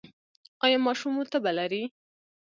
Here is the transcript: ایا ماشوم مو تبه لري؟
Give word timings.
ایا 0.65 0.77
ماشوم 0.85 1.11
مو 1.15 1.23
تبه 1.31 1.51
لري؟ 1.57 1.83